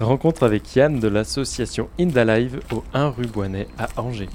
[0.00, 4.30] Rencontre avec Yann de l'association Indalive au 1 rue Boinet à Angers.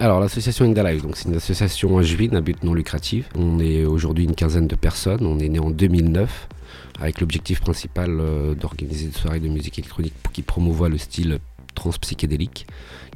[0.00, 3.28] Alors l'association Indalive, donc c'est une association angevine à but non lucratif.
[3.36, 5.26] On est aujourd'hui une quinzaine de personnes.
[5.26, 6.48] On est né en 2009
[7.00, 11.38] avec l'objectif principal euh, d'organiser des soirées de musique électronique qui promouvoient le style
[11.74, 12.66] transpsychédélique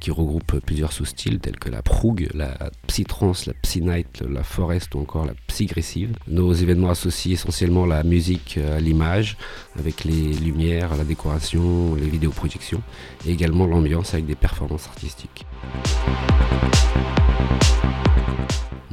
[0.01, 5.01] qui regroupe plusieurs sous-styles tels que la prog, la psytrance, la psynight, la forest ou
[5.01, 6.15] encore la psygressive.
[6.29, 9.37] Nos événements associent essentiellement la musique à l'image
[9.79, 12.83] avec les lumières, la décoration, les vidéoprojections
[13.27, 15.47] et également l'ambiance avec des performances artistiques.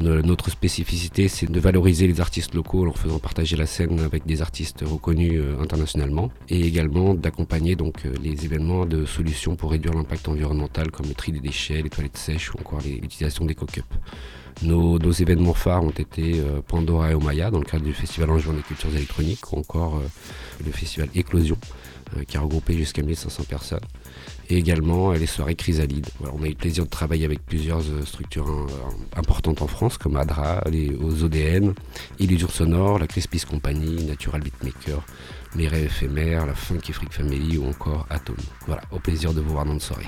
[0.06, 4.24] Notre spécificité, c'est de valoriser les artistes locaux en leur faisant partager la scène avec
[4.28, 9.94] des artistes reconnus euh, internationalement et également d'accompagner euh, les événements de solutions pour réduire
[9.96, 13.82] l'impact environnemental comme le tri des déchets, les toilettes sèches ou encore l'utilisation des cock
[14.62, 18.54] Nos, événements phares ont été euh, Pandora et Omaya dans le cadre du Festival Angevin
[18.54, 20.02] des cultures électroniques ou encore
[20.66, 21.58] le Festival Éclosion
[22.28, 23.80] qui a regroupé jusqu'à 1500 personnes
[24.50, 26.08] et également les soirées Chrysalide.
[26.22, 28.68] on a eu le plaisir de travailler avec plusieurs euh, structures euh,
[29.16, 31.74] importantes en France comme ADRA, les, aux ODN,
[32.20, 35.04] Illusion Sonore, la Crispis Company, Natural Beatmaker,
[35.56, 38.36] Les Rêves Éphémères, la Funky Freak Family ou encore Atom.
[38.68, 40.08] Voilà, au plaisir de vous voir dans une soirée.